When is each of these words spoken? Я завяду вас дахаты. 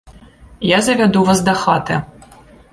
Я 0.69 0.79
завяду 0.87 1.23
вас 1.29 1.45
дахаты. 1.51 2.03